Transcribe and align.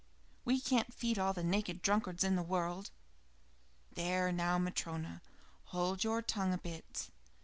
We 0.45 0.59
can't 0.59 0.91
feed 0.95 1.19
all 1.19 1.31
the 1.31 1.43
naked 1.43 1.83
drunkards 1.83 2.23
in 2.23 2.35
the 2.35 2.41
world." 2.41 2.89
"There 3.93 4.31
now, 4.31 4.57
Matryona, 4.57 5.21
hold 5.65 6.03
your 6.03 6.23
tongue 6.23 6.53
a 6.53 6.57
bit. 6.57 7.11